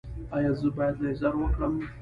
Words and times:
ایا 0.35 0.51
زه 0.59 0.67
باید 0.77 0.95
لیزر 1.03 1.33
وکړم؟ 1.37 1.73